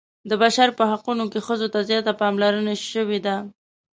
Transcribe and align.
د 0.29 0.31
بشر 0.43 0.69
په 0.77 0.83
حقونو 0.91 1.23
کې 1.31 1.39
ښځو 1.47 1.67
ته 1.73 1.79
زیاته 1.89 2.13
پاملرنه 2.21 2.73
شوې 2.91 3.19
ده. 3.25 3.35